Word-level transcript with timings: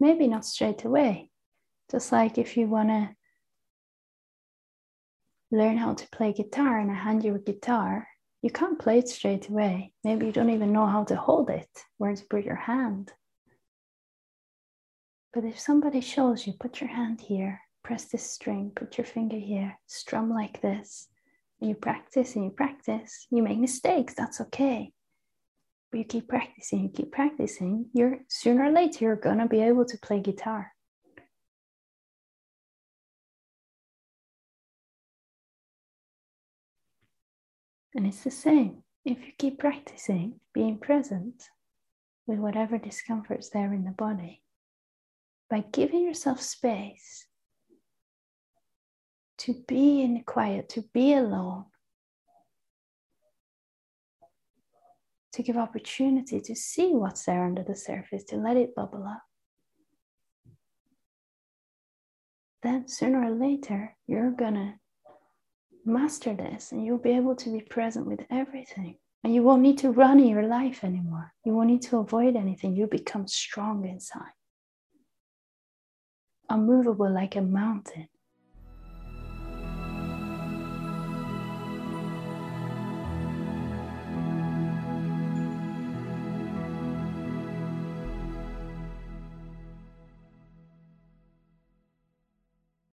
maybe 0.00 0.28
not 0.28 0.44
straight 0.44 0.84
away. 0.84 1.30
Just 1.90 2.12
like 2.12 2.38
if 2.38 2.56
you 2.56 2.66
want 2.66 2.88
to 2.88 3.10
learn 5.50 5.78
how 5.78 5.94
to 5.94 6.08
play 6.10 6.32
guitar 6.32 6.78
and 6.78 6.90
I 6.90 6.94
hand 6.94 7.24
you 7.24 7.34
a 7.34 7.38
guitar, 7.38 8.06
you 8.42 8.50
can't 8.50 8.78
play 8.78 8.98
it 8.98 9.08
straight 9.08 9.48
away. 9.48 9.92
Maybe 10.04 10.26
you 10.26 10.32
don't 10.32 10.50
even 10.50 10.72
know 10.72 10.86
how 10.86 11.04
to 11.04 11.16
hold 11.16 11.50
it, 11.50 11.68
where 11.96 12.14
to 12.14 12.24
put 12.30 12.44
your 12.44 12.56
hand. 12.56 13.12
But 15.32 15.44
if 15.44 15.58
somebody 15.58 16.00
shows 16.00 16.46
you, 16.46 16.54
put 16.58 16.80
your 16.80 16.90
hand 16.90 17.20
here, 17.20 17.60
press 17.82 18.06
this 18.06 18.30
string, 18.30 18.72
put 18.74 18.98
your 18.98 19.04
finger 19.04 19.38
here, 19.38 19.78
strum 19.86 20.30
like 20.30 20.60
this, 20.60 21.08
and 21.60 21.68
you 21.68 21.74
practice 21.76 22.36
and 22.36 22.44
you 22.44 22.50
practice, 22.50 23.26
you 23.30 23.42
make 23.42 23.58
mistakes, 23.58 24.14
that's 24.14 24.40
okay. 24.40 24.92
But 25.90 25.98
you 25.98 26.04
keep 26.04 26.28
practicing, 26.28 26.82
you 26.82 26.90
keep 26.90 27.12
practicing, 27.12 27.86
you're 27.94 28.20
sooner 28.28 28.64
or 28.64 28.70
later 28.70 29.04
you're 29.04 29.16
gonna 29.16 29.48
be 29.48 29.62
able 29.62 29.86
to 29.86 29.98
play 29.98 30.20
guitar. 30.20 30.72
And 37.94 38.06
it's 38.06 38.22
the 38.22 38.30
same. 38.30 38.82
If 39.04 39.18
you 39.26 39.32
keep 39.38 39.58
practicing 39.58 40.40
being 40.52 40.78
present 40.78 41.42
with 42.26 42.38
whatever 42.38 42.76
discomfort's 42.76 43.48
there 43.48 43.72
in 43.72 43.84
the 43.84 43.90
body, 43.90 44.42
by 45.48 45.64
giving 45.72 46.04
yourself 46.04 46.42
space 46.42 47.26
to 49.38 49.54
be 49.66 50.02
in 50.02 50.22
quiet, 50.24 50.68
to 50.68 50.82
be 50.92 51.14
alone, 51.14 51.64
to 55.32 55.42
give 55.42 55.56
opportunity 55.56 56.40
to 56.40 56.54
see 56.54 56.92
what's 56.92 57.24
there 57.24 57.44
under 57.44 57.62
the 57.62 57.76
surface, 57.76 58.24
to 58.24 58.36
let 58.36 58.56
it 58.56 58.74
bubble 58.74 59.04
up. 59.06 59.22
Then 62.62 62.88
sooner 62.88 63.22
or 63.24 63.30
later, 63.30 63.96
you're 64.06 64.30
gonna 64.32 64.80
master 65.84 66.34
this 66.34 66.72
and 66.72 66.84
you'll 66.84 66.98
be 66.98 67.12
able 67.12 67.36
to 67.36 67.52
be 67.52 67.60
present 67.60 68.06
with 68.06 68.20
everything. 68.30 68.98
And 69.24 69.34
you 69.34 69.42
won't 69.42 69.62
need 69.62 69.78
to 69.78 69.90
run 69.90 70.20
in 70.20 70.28
your 70.28 70.46
life 70.46 70.84
anymore. 70.84 71.32
You 71.44 71.52
won't 71.52 71.68
need 71.68 71.82
to 71.82 71.98
avoid 71.98 72.36
anything. 72.36 72.76
You 72.76 72.86
become 72.86 73.26
strong 73.26 73.84
inside, 73.86 74.32
unmovable 76.48 77.12
like 77.12 77.34
a 77.36 77.42
mountain. 77.42 78.08